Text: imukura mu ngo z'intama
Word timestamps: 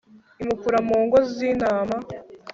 imukura 0.41 0.77
mu 0.87 0.97
ngo 1.05 1.17
z'intama 1.31 1.97